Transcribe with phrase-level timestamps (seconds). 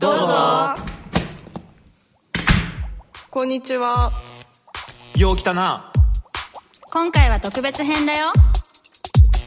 [0.00, 0.26] どうぞ。
[3.30, 4.12] こんにちは。
[5.16, 5.92] よう来たな。
[6.92, 8.26] 今回は特別編だよ。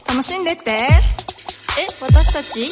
[0.06, 0.70] 楽しんでって。
[0.70, 0.88] え
[2.02, 2.70] 私たち？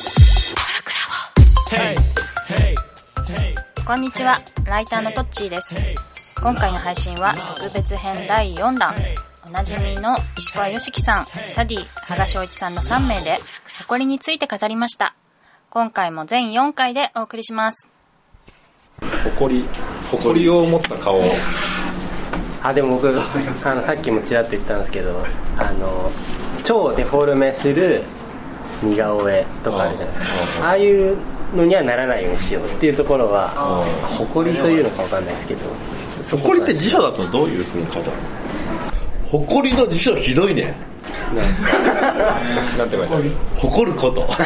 [3.87, 4.39] こんにちは。
[4.67, 5.75] ライターのトッチーです。
[6.43, 8.95] 今回の配信は特別編第4弾。
[9.47, 13.39] おなじみの石川良樹さんサディ羽賀翔一さんの3名で
[13.79, 15.17] 誇りについて語りました
[15.71, 17.89] 今回も全4回でお送りします。
[19.37, 19.65] 誇り
[20.11, 21.21] 誇りを持った顔。
[22.63, 23.13] あでも僕あ
[23.75, 25.25] のさっきもちらっと言ったんですけど
[25.57, 26.11] あの
[26.65, 28.03] 超デフォルメする
[28.83, 30.67] 似顔絵とかあるじゃないですか。
[30.67, 31.17] ああいう
[31.57, 33.49] のにはならないようにしようっていうところは
[34.19, 35.61] 誇りというのか分かんないですけど。
[36.37, 38.19] 誇りって辞書だとどういうふうに書いてある
[39.33, 39.47] の？
[39.47, 40.75] 誇りの辞書ひどいね。
[42.79, 43.31] なんて書いてある？
[43.57, 44.21] 誇ること。
[44.23, 44.27] こ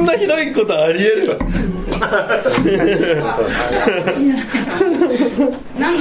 [0.00, 1.38] んなひどいことありえる？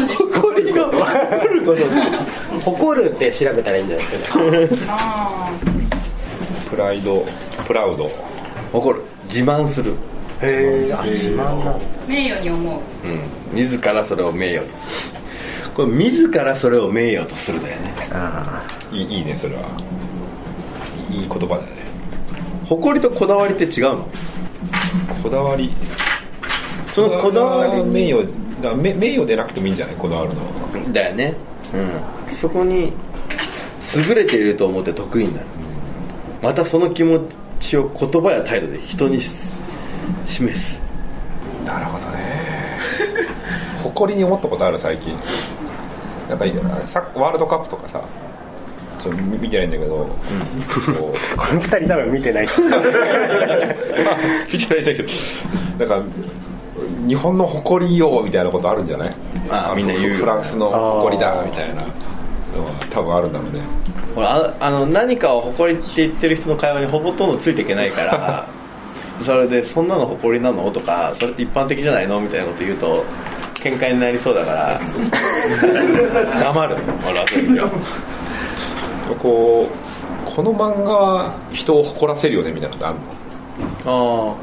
[0.08, 1.82] 誇りが誇ること
[2.72, 4.70] 誇るって調べたらいいんじゃないですかね
[6.70, 7.26] プライド
[7.66, 8.10] プラウド。
[8.72, 9.04] 誇る。
[9.26, 9.94] 自慢する、
[10.42, 12.82] へえあ自慢な名誉に思う。
[13.54, 15.20] うん、自らそれを名誉とする。
[15.74, 17.94] これ自らそれを名誉とするだよね。
[18.12, 19.62] あいいいいねそれは。
[21.10, 21.79] いい言葉だね
[22.70, 24.08] 誇りとこだわりって違うの？
[25.24, 25.72] こだわり。
[26.94, 27.84] そのこだわり。
[27.84, 28.24] 名誉
[28.62, 29.96] だ名名誉でなくてもいいんじゃない？
[29.96, 30.94] こだわるのは。
[30.94, 31.34] だよね。
[31.74, 32.32] うん。
[32.32, 32.94] そこに
[34.08, 35.48] 優れていると思って得意になる。
[36.44, 37.20] またその気持
[37.60, 39.20] ちを言葉や態度で人に
[40.28, 40.80] 示す。
[41.66, 42.20] なるほどね。
[43.82, 45.18] 誇りに思ったことある最近。
[46.30, 48.04] やっぱりワールドカップとかさ
[49.02, 51.16] ちょっと見見てないんだけど、こう。
[51.38, 52.48] あこの二人多分見てない。
[54.54, 55.10] 見てないんだけど。
[55.80, 56.06] なんか
[57.08, 59.10] 日本の誇りよみたいなことあるんじゃない？
[59.50, 61.88] あみんな言うフランスの誇りだみたいなのは。
[62.90, 63.62] 多分あるんだろうね。
[64.16, 68.48] ほらああの何かを誇りって言ってる人の会話にほぼとんどついていけないから
[69.22, 73.04] それで「そんなの誇りなの?」とか「それって一般的じゃないの?」みたいなこと言うと
[73.56, 74.80] 喧嘩になりそうだから
[76.42, 76.76] 黙る。
[77.08, 77.26] 俺は
[79.16, 83.00] こうこの漫画は人を誇らせるよねみたいなことある
[83.86, 84.38] の？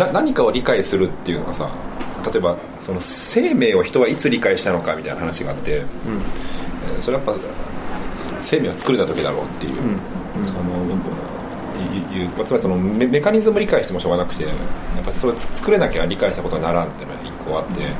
[0.00, 1.70] あな何かを理解するっていうのがさ
[2.30, 5.86] 例えばその生命を人はいつ理解したのかみたいな話があって、えー
[7.00, 7.42] それはやっぱ
[8.40, 9.74] 生命を作れた時だろうっていう、
[10.46, 10.60] その
[12.14, 14.50] いういうまあつまりそのメメカニズム理解してもしょうがなくてや
[15.02, 17.92] っぱそれ作れなきゃ理解したことにならんっていうのが一個あって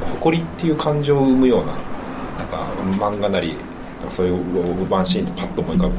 [0.00, 1.72] 誇りっていう感情を生むような
[2.38, 2.66] なんか
[2.98, 3.56] 漫画なり
[4.10, 5.94] そういうワンシーンってパッと思い浮かぶ。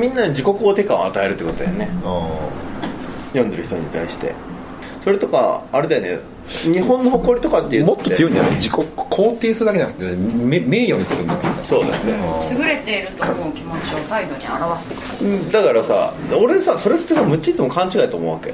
[0.00, 1.88] みんなに自己肯定感を与えるってことだよね。
[2.04, 2.28] あ
[3.32, 4.34] 読んでる人に対して。
[5.04, 6.32] それとかあれだよね。
[6.48, 12.12] 日本の誇りとかっていうーもっと強いんじゃない自己肯定するだけじゃなくてめ名誉にするんだからさそうだよね。
[12.50, 15.52] 優れていると思う気持ちを態度に表すってこと。
[15.52, 18.52] だからさ俺さそれってさむっちゃいつも勘違いだと思うわけ。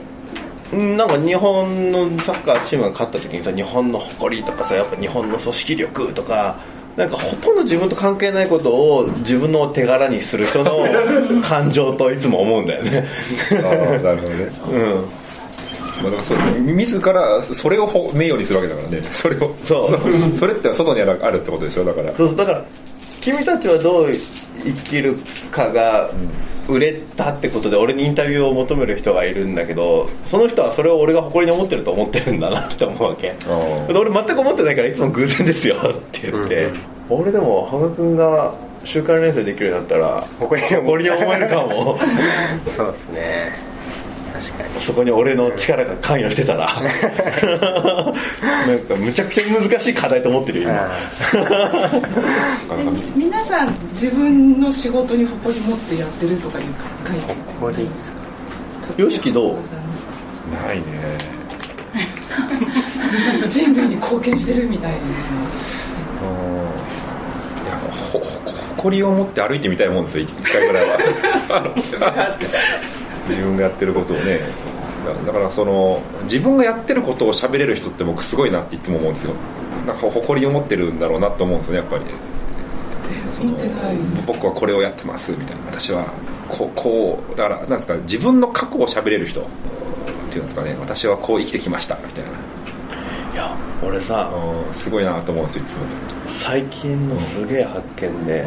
[0.70, 6.56] うんなんか日本のサッカーチームが勝った時にさ日本の誇りとかさやっぱ日本の組織力とか
[6.98, 10.84] なんかほとんど自分と関係ないことを自分の手柄にする人の
[11.42, 13.06] 感情といつも思うんだよね。
[13.52, 14.50] ああなるほどね。
[14.68, 15.04] うん。
[16.02, 16.72] まあ、だからそうですね。
[16.72, 19.02] 自らそれをほ名誉にするわけだからね。
[19.12, 20.36] それをそう。
[20.36, 21.84] それって外にあるってことでしょ？
[21.84, 22.12] だから。
[22.16, 22.64] そうだから
[23.20, 25.16] 君たちはどう生きる
[25.52, 26.10] かが
[26.68, 33.34] 売れたってことで俺にインタビューを求める人がいるんだけどその人はそれを俺が誇りに思ってると思ってるんだなって思うわけ。
[33.88, 36.70] 俺全く思ってないからいつも偶然ですよって言って、
[37.08, 40.76] 俺でも羽賀君が週刊連載できるようになったら誇りに
[41.10, 41.98] 思えるかも。
[42.76, 43.67] そうですね
[44.80, 46.68] そこに俺の力が関与してたら。
[48.66, 50.68] なんかむちゃくちゃ難しい課題と思ってるよ
[53.16, 56.64] 皆さん自分の仕事に誇り持ってやってるとかいう
[57.04, 57.22] 概念
[57.58, 58.12] 誇りです
[58.96, 59.02] か？
[59.02, 59.56] よしきどう？
[60.66, 60.84] ないね。
[63.48, 65.08] 人類に貢献してるみたいなうんい
[67.68, 67.76] や
[68.12, 68.24] ほほ
[68.76, 70.96] 誇りを持って歩いてみたいもんですよ一回ぐらいは
[73.28, 74.40] 自分がやってることをね
[75.06, 79.34] だだからその自分がやってることを喋れる人って僕すごいなっていつも思うんですよ。
[79.86, 82.04] なんか誇りを持ってるんだろうなと思うんですよねやっぱり。
[83.30, 83.52] その
[84.26, 85.62] 僕はこれをやってますみたいな。
[85.66, 86.04] 私は
[86.48, 89.40] こうこうだからなんですか自分の過去を喋れる人。
[89.40, 89.44] っ
[90.30, 90.76] ていうんですかね。
[90.78, 92.30] 私はこう生きてきましたみたいな。
[92.30, 95.86] いや俺さうんすごいなと思うんですよいつも。
[96.26, 98.44] 最近のすげえ発見で、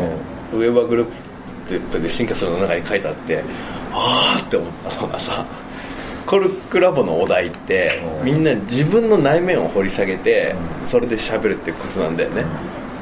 [0.53, 3.43] ウェーバーグループで進化するの中に書いてあって
[3.91, 5.45] ああって思ったのがさ
[6.25, 10.55] コルクラボのお題ってみんな自分の内面を掘り下げて
[10.85, 12.45] それで喋るってことなんだよね。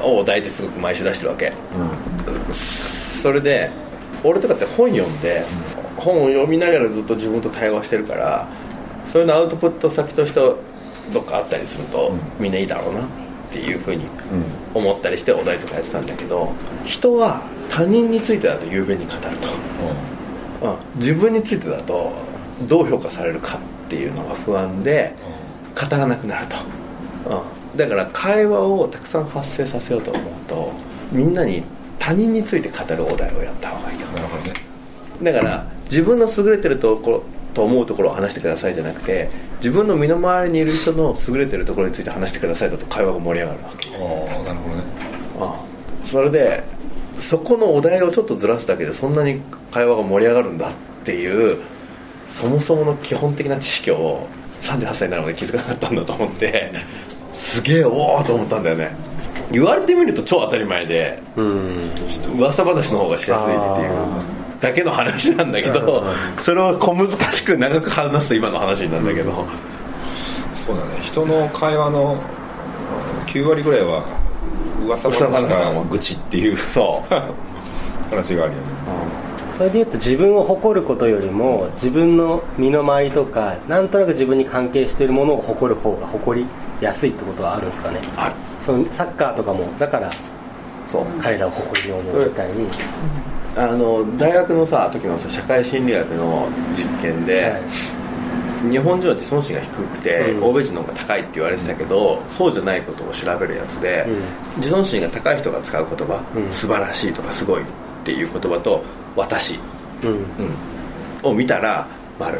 [0.01, 1.53] お題ってすごく毎週出してるわけ。
[2.53, 3.69] それで
[4.23, 5.45] 俺とかって本読んで
[5.97, 8.47] 本を読みながらずっと自分と対話してるから
[9.11, 12.51] そういうのアウトプット先としてどっかあったりするとみん。
[12.51, 13.03] ないいだろうなっ
[13.51, 14.05] ていうふうに
[14.73, 16.53] 思ったりしてお題とかやってたんだけど
[16.85, 19.27] 人は他人についてだと雄弁に語ると、
[20.61, 22.11] うん、自分についてだと
[22.67, 25.13] どう評価されるかっていうのが不安で
[25.75, 26.55] 語らなくなると、
[27.71, 30.71] うん、だから会話をたくさん発生させようと思うと
[31.11, 31.63] みんなに
[31.97, 34.53] 他人について語るお題をやった方がいいとなるほどね。
[35.21, 37.23] だから自分の優れてるところ
[37.53, 43.89] と思うところを話してくださいじゃなくて自分の身の回りにいる人の優れてるところについて話してくださいだと会話が盛り上がるわけ。
[43.89, 43.97] ああ
[44.43, 44.83] なるほどね。
[45.39, 46.63] ああそれで
[47.19, 50.71] そこのお題をちょっとずらすだけでそんなに会話が盛り上がるんだっ
[51.03, 51.57] ていう
[52.25, 54.27] そもそもの基本的な知識を
[54.61, 56.71] 38歳になるまで気づかなかったんだと思って
[57.33, 58.95] すげえおおと思ったんだよね。
[59.51, 61.91] 言われてみると超当たり前でうん。
[62.37, 63.95] 噂話の方がしやすいっていう
[64.59, 66.05] だけの話なんだけど
[66.41, 69.47] それを小難しく長く話すと今の話になるんだけど。
[70.53, 70.99] そうだね。
[71.01, 72.21] 人の会話の
[73.27, 74.03] 9割ぐらいは
[74.89, 77.13] 噂話か愚痴っていうそう。
[78.09, 78.63] 話があるよね。
[79.55, 86.47] それでいうと自分を誇ることよりも自分の身の回りとかなんとなく自分に関係しているものを誇る方が誇り
[86.79, 87.99] やすいってことはあるんですかね？
[88.15, 88.33] ある。
[88.61, 90.09] そのサッカーとかもだから
[90.87, 91.03] そう。
[91.21, 92.67] 彼らを誇りに思うみたいに
[93.57, 97.61] あの大学のさ時のさ社会心理学の実験で、はい
[98.69, 100.43] 日本人は自尊心が低くて、うん。
[100.43, 104.05] 欧米人の方が高いって言われてたけどそうじゃないことを調べるやつで、
[104.55, 106.51] う自尊心が高い人が使う言葉、うん。
[106.51, 107.65] 素晴らしいとかすごいっ
[108.03, 108.83] ていう言葉と
[109.15, 109.59] 私、
[111.23, 111.87] を見たら
[112.19, 112.39] 丸。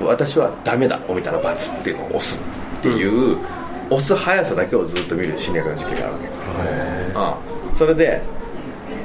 [0.00, 2.38] 私はダメだを見たら×っていうのを押す
[2.78, 3.36] っていう、
[3.90, 6.12] 押す速さだけをずっと見る心理学の実験がある
[7.14, 8.22] わけ、うん、それで、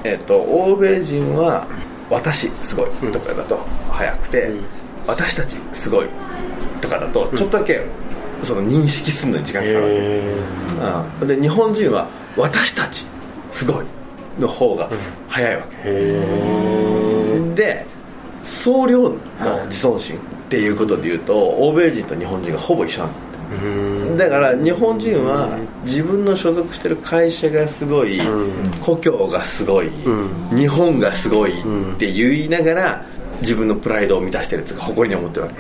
[0.03, 1.65] えっと欧米人は
[2.11, 3.57] 「私すごい」とかだと
[3.91, 6.07] 速くて、うん私たちすごい」
[6.81, 7.81] とかだとちょっとだけ
[8.41, 10.33] その認識するのに時間かかるわけ、へ
[11.21, 13.05] うん、で日本人は「私たち
[13.51, 13.85] すごい」
[14.39, 14.89] の方が
[15.29, 17.85] 速いわけ、えで
[18.41, 19.15] 総量の
[19.67, 20.19] 自尊心っ
[20.49, 24.29] ていうことで言うと欧米人と日本人がほぼ一緒なんだ。
[24.29, 28.19] から日本人は自分の所属してる会社がすごい、
[28.81, 30.57] 故郷がすごい、ん。
[30.57, 33.05] 日本がすごいって言いながら
[33.41, 35.55] 自分のプライドを満たしてるっていうか誇りに思ってるわけ、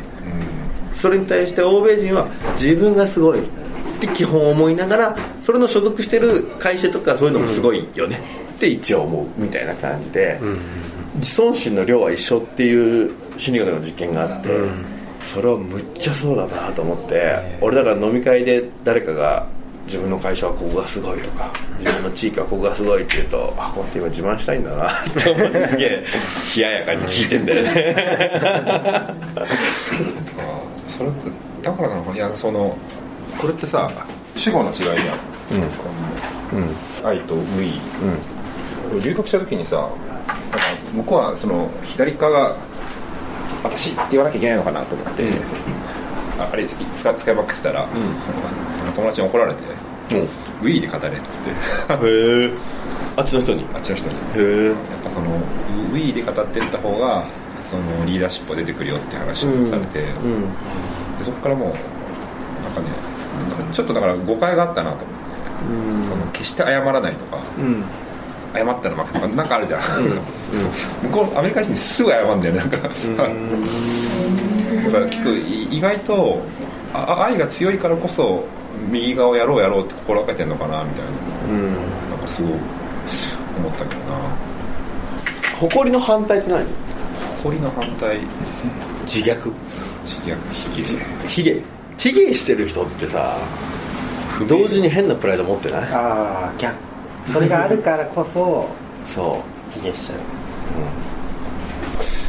[0.93, 3.47] それに対して欧米人は自分がすごいっ
[3.99, 8.19] て基本思いながらそれの所属してる会社とかそういうのもすごいよね。
[8.55, 10.39] って一応思うみたいな感じで、
[11.15, 14.49] 自尊心の量は一緒っていう心理学の実験があって、
[15.19, 19.47] それはむっちゃそうだなと思って俺だから飲み会で誰かが
[19.85, 24.93] 自分の会社はここがすごいとか自分の地域はここがすごいって言うとあこの人今自慢したいんだなっ
[25.23, 26.05] て思ってすげえ
[26.55, 27.69] 冷ややかに聞いてんだよね。
[30.87, 31.09] それ
[31.61, 32.03] だからなの？
[32.03, 32.77] かないやその
[33.37, 33.91] これってさ
[34.35, 34.97] 主語の違いやん、
[37.05, 39.95] 愛とウィー、留学した時にさなんか
[40.93, 42.55] 向こうはその左側が
[43.63, 45.29] 私って言わなきゃいけないのかなと思って、
[46.39, 47.87] ああれ使使使いまくってたら、
[48.95, 49.63] 友達に怒られて、
[50.61, 51.49] ウィーで語れっつって。
[51.49, 52.51] へえ
[53.15, 53.65] あっちの人に？
[53.73, 54.15] あっちの人に。
[54.15, 55.35] へえやっぱその
[55.91, 57.25] ウィーで語ってった方が
[57.63, 60.07] そのリーダーシップが出てくるよって話をされて、で
[61.23, 61.75] そこからもうなん
[62.73, 62.87] かね
[63.73, 67.83] ちょっとだから誤解があったなと思って、その決して謝らないとか、うん。
[68.53, 69.81] 謝ったら負けとかなんかあるじゃん、
[71.01, 72.87] 向こうアメリカ人すぐ謝るんだよねなんか、だ
[74.91, 76.39] から結構意外と
[76.93, 78.45] あ愛が強いからこそ
[78.89, 81.11] 右側をやろうやろうって心がけてんのかなみたいな。
[82.09, 84.17] なんかすごい思ったけどな。
[85.59, 86.65] 誇りの反対って何？
[87.37, 88.19] 誇りの反対。
[89.05, 89.51] 自虐。
[90.03, 90.35] 自虐。
[90.51, 91.61] 卑下卑下。
[91.97, 93.37] 卑下してる人ってさ
[94.47, 95.81] 同時に変なプライド持ってない？
[95.91, 96.75] ああ逆。
[97.25, 98.67] それがあるからこそ
[99.05, 100.19] そ卑下しちゃう。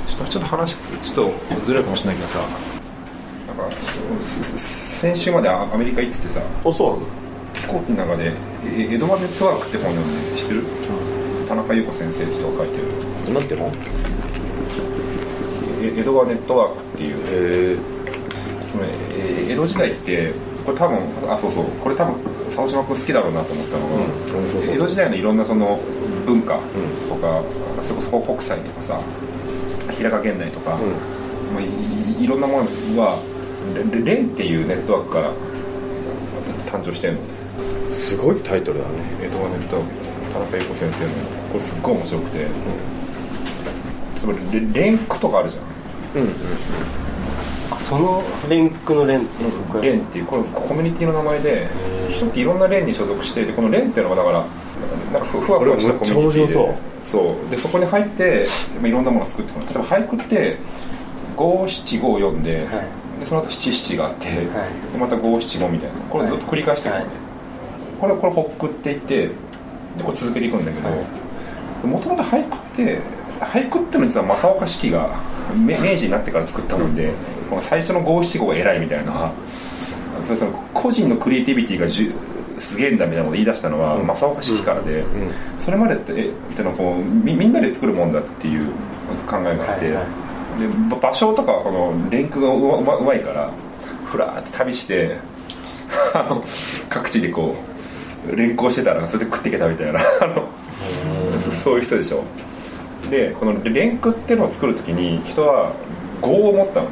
[0.09, 2.39] ちょっとちょっと話ちょっとずれるかもしれないけどさ
[3.57, 3.77] なんか
[4.27, 6.99] 先週までアアメリカ行っててさうあそう
[7.59, 8.33] 飛行機の中で
[8.65, 10.63] え「江戸川ネットワーク」って本読んで知ってる？
[11.49, 12.79] 田中優子先生人が書いて
[13.29, 13.35] る。
[13.35, 13.73] なんていうの
[15.83, 17.79] え江戸川ネットワークっていう。
[19.49, 20.33] 江戸時代って
[20.67, 21.65] これ多分あそうそう。
[21.83, 22.15] これ多分
[22.47, 25.79] 佐島君好きだろうなと思ったのが、うん江戸時代のいろんなその
[26.27, 26.59] 文化
[27.09, 27.41] とか、
[27.83, 29.01] それこそ北斎とかさ
[29.93, 30.71] 平賀源内とか、
[31.55, 33.19] まあ、いいろんなものは
[33.75, 35.33] レレンっていうネットワークから
[36.67, 37.21] 誕生してるの？
[37.91, 38.93] すごいタイトルだね。
[39.23, 39.93] 江戸川ネットワーク
[40.33, 41.11] 田中英子先生の。
[41.49, 42.49] これすっごい面白くて、例え
[44.27, 45.65] ばレレンクとかあるじゃん。
[46.23, 46.35] うんうん
[47.71, 49.21] あそのレンクのレン。
[49.21, 51.69] ってレンっていうこれコミュニティの名前で
[52.11, 54.47] 人っていろんな連に所属していてこのレンっていうのがだから
[55.13, 57.51] なんかふふわふわしたコミュニティでこれめっちゃ面そう。
[57.51, 57.59] で。
[57.59, 58.47] そこに入って
[58.81, 60.57] まあいろんなものを作ってくる例えば俳句って
[61.37, 62.89] 五七五読んで,、はい
[63.25, 64.37] でその後七七があって、はい。
[64.37, 65.95] でまた五七五みたいな。
[66.11, 67.07] これずっと繰り返していくのね、
[68.01, 69.35] これこれホックって言ってで
[70.03, 70.91] これ続けていくんだけど
[71.89, 73.01] もともと俳句って
[73.41, 75.19] 俳句ってのは実は正岡子規が
[75.57, 77.13] 明明治になってから作ったもんで
[77.49, 79.33] この最初の五七五が偉いみたいな。
[80.23, 82.15] それその個人のクリエイティビティがじゅ
[82.59, 85.05] すげえんだみたいなことを言い出したのは正岡子規からで、
[85.59, 88.71] それまでってえってのはこうみみんなで作るもんだっていう
[89.27, 90.07] 考えがあって、はいは
[90.59, 93.51] でば場所とかはこのレンクがうまうまいから
[94.07, 95.17] ふらーって旅して
[96.89, 97.57] 各地でこ
[98.31, 100.01] う連行してたらそれで食っていけたみたいな
[101.51, 102.25] そういう人でしょ。
[103.11, 105.75] でこのレンクっていうのを作るときに人は
[106.21, 106.89] 語を持ったの。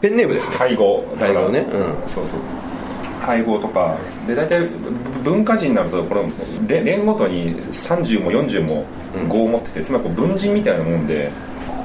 [0.00, 0.56] ペンネームだよね。
[0.56, 1.04] 配合。
[1.18, 1.60] 配合ね。
[1.60, 2.08] うん。
[2.08, 2.40] そうそう。
[3.20, 3.98] 配合とか。
[4.26, 4.66] で大体
[5.22, 6.24] 文化人になるとこの
[6.66, 8.84] 連連ごとに30も40も
[9.28, 11.30] 語を持ってて、つまりこう文人みたいなもんで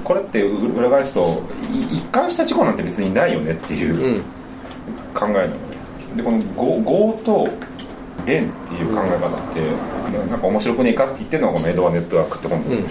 [0.07, 4.21] これって裏返すとい一貫した事故なんて別にないよねっていううん。
[5.13, 5.57] 考えなのね。
[6.15, 7.49] でこの語語と
[8.25, 9.59] 連っていう考え方って、
[10.29, 12.87] なんか面白くねえかって言ってるのがこの江戸川ネットワークって今度、うん。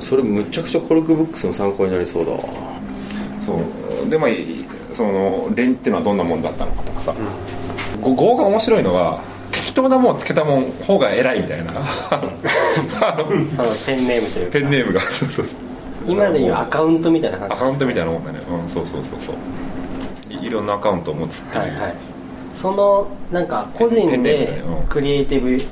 [0.00, 2.38] それむちゃくちゃコルクブックスの参考になりそうだわ。
[3.40, 3.54] そ
[4.04, 4.10] う。
[4.10, 7.14] でまあいその連っていうのはどんなもんだったのかとかさ、
[8.00, 11.72] 語語が面白いのは適当なもんつけたもん方が偉いみたいな。
[12.10, 14.52] そのペンネームというか。
[14.58, 15.00] ペンネームが。
[15.02, 15.46] そうそう
[16.10, 18.40] 今でいうアカウントみたいな感アカウントみたいなもんだね。
[18.40, 19.36] うんそうそうそうそう。
[20.30, 21.94] いいろんなアカウントを持つっていう、じはいはい。
[22.54, 25.64] そのなんか個人でクリエイティ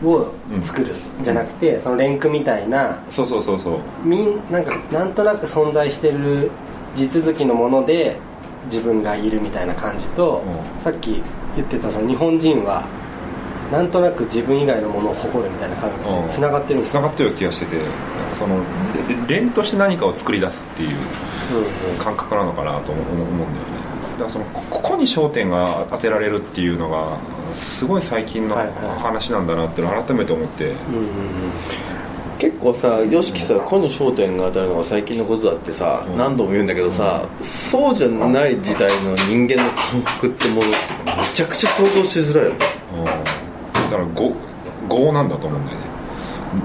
[0.00, 3.78] ブを作るじゃなくてそのレンクみたいなそうそうそうそう。
[4.04, 6.50] みんなんかなんとなく存在してる
[6.96, 8.16] 地続きのもので
[8.70, 10.42] 自分がいるみたいな感じと、
[10.80, 11.22] うさっき
[11.56, 12.84] 言ってたその日本人は
[13.70, 16.26] なんとなく自分以外のものを誇るみたいな感じうん。
[16.26, 17.86] でつながってるんですよ、つながってる気がしててなん
[18.30, 18.56] かその
[19.28, 20.96] れ連として何かを作り出すっていう
[21.98, 23.54] 感覚なのかなと思思うんだよね。
[24.12, 27.16] だからそのこここに焦点が当てられるっていうのが
[27.54, 28.56] すごい最近の
[29.00, 31.08] 話なんだなっていうのを改めて思って、うんうんうん。
[32.38, 40.68] 結構さ YOSHIKI さ個に焦点が当たるのが最近のことだってさ、何度も言うんだけどさ、そうじゃない時代の人間の感覚ってものって
[41.04, 42.58] めちゃくちゃ想像しづらいよね。
[42.72, 42.77] うん
[43.90, 44.34] だから語
[44.88, 45.86] 語なんだと思うんだよね。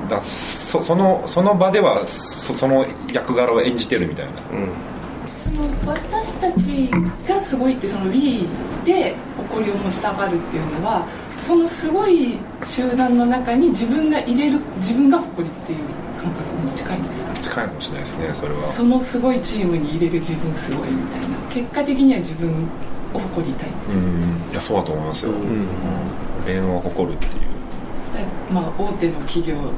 [0.10, 4.34] だそそのその場ではそその役柄を演じてるみたいな。
[4.38, 6.90] その私たち
[7.28, 8.48] がすごいってその We
[8.86, 11.06] で誇りを持ちたがるっていうのは
[11.38, 15.80] そのすごい集団の中に自分が入れる自分が誇りっていう
[16.22, 17.34] 感覚に近いんですか？
[17.34, 18.66] 近いかもしれないですねそれは。
[18.68, 21.28] そのすごいチームに入れる自分すごいみたいな。
[21.54, 22.50] 結果的には自分
[23.14, 23.70] を誇りたい。
[23.92, 25.34] うんいやそうだと思いますよ、
[26.46, 27.32] 恋を誇るっていう
[28.52, 29.72] まあ大手の企業の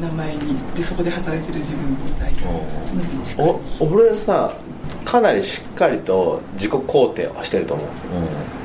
[0.00, 3.46] 名前にでそこで働いてる自分みたいなのに近い
[3.80, 4.52] お俺さ
[5.04, 7.86] かなりしっかりと自己肯定はしてると思う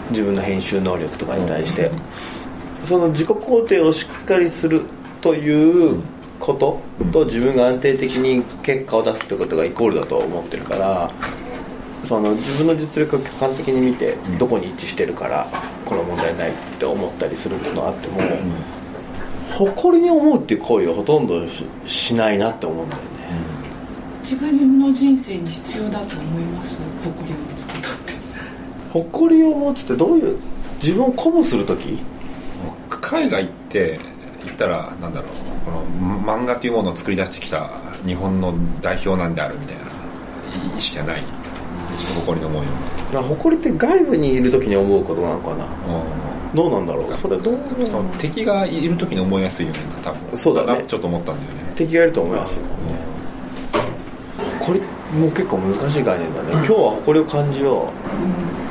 [0.09, 1.89] 自分の編集能力とかに対して、
[2.85, 4.81] その自己肯定をしっかりする
[5.21, 6.01] という
[6.39, 6.81] こと
[7.13, 11.11] と自分が安定的に結果を出すってことがイコールだと思ってるから
[12.11, 15.47] その自分の実力を客観的に見てどこに一致してるから
[15.85, 18.19] この問題ないって思ったりするっていうのがあっても、
[19.57, 23.07] 誇りに思うっていう行為をほとんどししないなって思うんだよね、
[24.23, 26.77] 自分の人生に必要だと思います？
[27.01, 28.13] 誇りを持つことって。
[28.91, 30.37] 誇りを持つってどういう
[30.83, 31.97] 自分を鼓舞する時？
[32.89, 33.99] 海外行って
[34.43, 35.29] 行ったらなんだろう。
[35.63, 35.85] この
[36.21, 37.69] 漫画というものを作り出してきた
[38.05, 39.83] 日本の代表なんであるみたいな
[40.77, 41.23] 意識はない？
[41.97, 42.69] ちょっと誇りの思いを
[43.13, 45.65] な誇りって外部にいる時に思うことなのかな。
[45.65, 45.67] う
[46.55, 47.13] どうなんだろう？
[47.13, 50.37] それどうその敵がいる時に思いやすいよね多分。
[50.37, 50.79] そうだね。
[50.81, 51.73] なちょっと思ったんだよね。
[51.75, 52.61] 敵がいると思いますよ。
[54.59, 54.85] 誇り
[55.17, 57.89] も結構難しい概念だね、今日は誇りを感じよ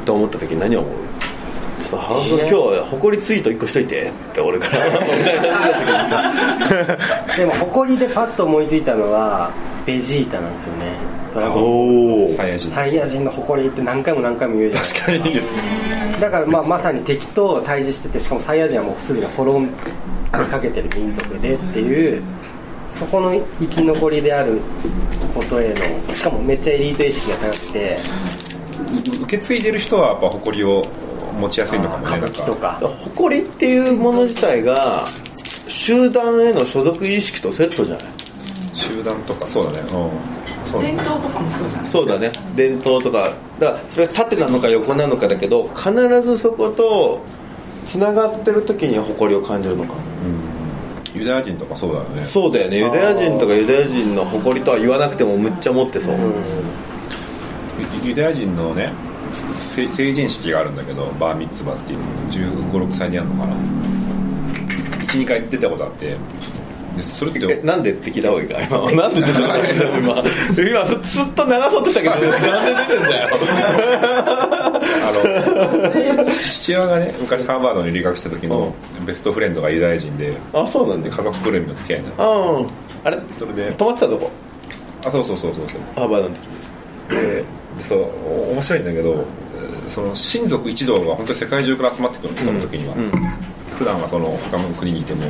[0.02, 0.92] うと思った時に何を思う？
[1.82, 4.86] ちょっと羽賀君、今日は誇りツイート1個しといてって俺から。
[7.36, 9.50] でも誇りでパッと思いついたのは
[9.86, 10.92] ベジータなんですよね。
[11.34, 11.62] ドラゴン。
[11.62, 12.70] おおサイヤ人。
[12.70, 15.12] サイヤ人の誇りって何回も何回も言うじゃないですか。
[15.12, 16.20] 確かに。
[16.20, 19.72] だからまあまさに敵と対峙しててしかもサイヤ人はもうすぐに滅び
[20.32, 22.22] かけてる民族でっていう
[22.90, 24.60] そこの生き残りである
[25.34, 25.72] ことへ
[26.08, 27.98] のしかもめっちゃエリート意識が高くて。
[29.22, 30.82] 受け継いでる人はやっぱ誇りを
[31.38, 32.80] 持ちやすいのかもね歌舞伎とか。
[32.82, 35.06] 誇りっていうもの自体が
[35.68, 38.04] 集団への所属意識とセットじゃない？
[38.80, 39.78] 集団とかそうだね。
[39.92, 40.80] うん。
[40.80, 41.90] 伝統とかもそうじゃない？
[41.90, 42.32] そうだね。
[42.56, 43.32] 伝統とか。
[43.58, 47.20] だからそれが縦なのか横なのかだけど必ずそこと
[47.86, 49.94] つながってる時に誇りを感じるのか
[51.14, 52.24] ユダヤ人とかそうだよね。
[52.24, 52.78] そうだよね。
[52.78, 56.16] ユダヤ人とかユダヤ人の誇りとは言わなくてもむっちゃ持ってそう、
[58.02, 58.92] ユユダヤ人のね
[59.52, 61.98] せ成人式があるんだけどバーミッツバっていう
[62.30, 63.56] 1 5 6歳にやるのかな。
[65.08, 66.16] 12回出たことあって
[67.00, 67.40] でそれって。
[67.62, 68.60] えなんでって聞いた方がいいか。
[68.90, 69.56] 今 なんで出てたの？
[69.98, 70.14] 今。
[70.70, 73.28] 今ずっと流そうとしたけどなんで出てんだよ。
[73.32, 78.74] あの父親がね昔ハーバードに留学した時の
[79.06, 81.08] ベストフレンドがユダヤ人であそうなんだ。
[81.08, 82.66] で家族ぐるみの付き合いになっうん。
[83.04, 83.72] あれてそれで。
[83.72, 84.30] 泊まってたとこ？
[85.06, 85.64] あそうそうそうそう。
[85.68, 85.80] そう。
[85.94, 86.40] ハーバードの時
[87.10, 87.44] でで
[87.80, 88.04] そう
[88.50, 92.94] お面白いんだけどえーその親族一同が本当に世界中から集まってくるんですその時には、
[93.76, 95.22] 普段はその他の国にいても、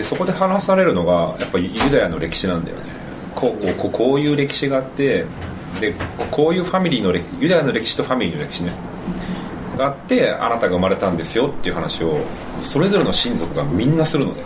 [0.00, 2.84] でそこで話されるのがやっぱりユダヤの歴史なんだよね。
[3.34, 5.26] こうこうこうこういう歴史があって
[5.78, 5.94] で
[6.30, 8.72] こういうファミリーの歴ユダヤの歴史とファミリーの歴史ね。
[9.76, 12.18] があってあなたが生まれたんですよっていう話を
[12.62, 14.42] それぞれの親族がみんなするのね。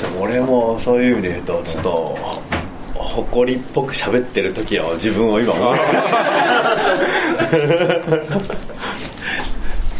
[0.00, 2.18] でも俺もそういう意味で言うとちょっと
[2.94, 5.80] 誇りっぽく喋ってる時は自分を今思って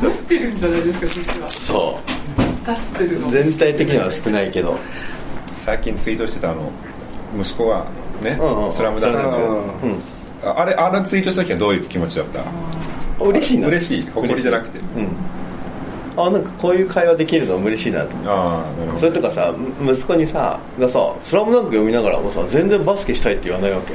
[0.00, 1.48] 持ってるんじゃないですか実は。
[1.50, 2.00] そ
[2.64, 3.28] 出してるの。
[3.28, 4.76] う全体的には少ないけど。
[5.64, 6.70] 最近ツイートしてたあの
[7.40, 7.86] 息子が
[8.22, 9.18] ねうんうんスラムダンク。
[9.18, 12.44] のうんああれあれツイートした時はどういう気持ちだった？
[13.24, 13.68] 嬉しいな。
[13.68, 14.06] 嬉しい？
[14.10, 14.78] 誇りじゃなくて。
[14.78, 15.08] うん。
[16.16, 18.16] あなんかこういう会話できるの嬉しいなと。
[18.30, 19.52] ああなそれとかさ
[19.82, 23.94] 息子にさがさ「スラムダンク読みながらもさ全然バスケしたいって言わないわけ、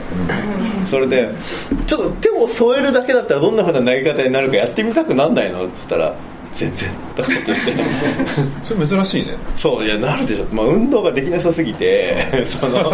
[0.86, 1.30] それで
[1.88, 5.66] ちょっと手を添えるだけだったらどんなふうな投げ方になるかやってみたくなんないの？
[5.66, 6.14] っつったら
[6.53, 6.89] 全然。
[7.15, 7.74] とかって言って
[8.63, 9.38] それ珍しいね。
[9.56, 12.74] そういやなるでしょ、まあ、運動ができなさすぎて その。
[12.74, 12.91] なる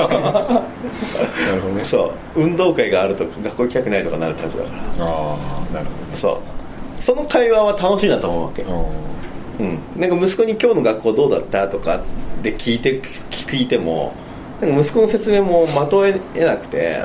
[1.61, 1.83] ほどね。
[1.83, 2.41] そう。
[2.41, 5.05] 運動会があると学校行きたくないとかなるタイプだから。
[5.05, 5.35] あ
[5.71, 7.01] あなるそう。
[7.01, 8.63] その会話は楽しいなと思うわけ。
[8.63, 9.15] ほど
[9.59, 12.01] うん、なんか息子に今日の学校どうだったとか
[12.41, 13.01] で聞いて
[13.31, 14.13] 聞いても
[14.61, 17.03] なんか息子の説明もまとえなくて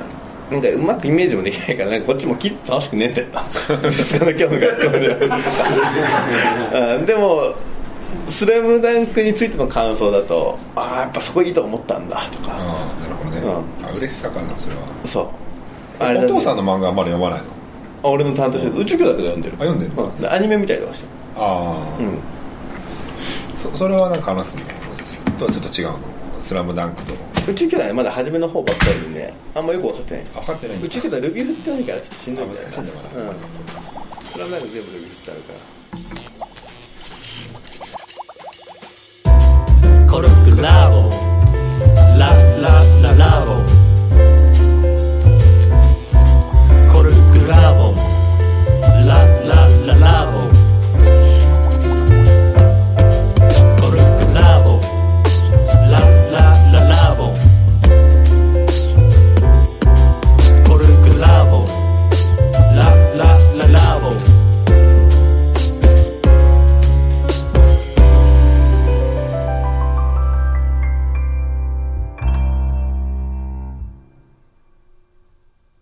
[0.50, 3.42] なんかうまくイメージもできないからこっちも聞いて楽しくねえんだよな。
[7.06, 7.54] でも
[8.26, 12.50] 「スラムダンクについての感想だとああやっぱそこいいと思ったんだとか。
[12.50, 14.82] ああなるほどね、あ嬉しさかなそれは。
[15.04, 15.26] そう。
[16.00, 16.26] おだね。
[16.26, 17.44] 父さんの漫画はまだ読まないの？
[18.02, 19.56] あ俺の担当してる宇宙兄弟とか読んでる。
[19.58, 19.92] あ読んでる？
[19.96, 20.14] うん。
[20.20, 22.18] でアニメ見たりとかしてああ、るうん。
[23.56, 24.58] そそれはなんか話す？
[25.38, 25.98] とはちょっと違うの
[26.42, 27.14] 「スラムダンクと
[27.48, 30.24] 宇宙兄弟はまだ初めの方ばっかりでねあんまよく分かってない。
[30.24, 32.86] 分かってない宇宙兄弟ルビー振ってないからちょっとしんどいんだよしいん。
[32.86, 33.38] だからうん
[34.50, 35.58] 全部ルビー振ってあるから。
[40.12, 41.10] コルクラボ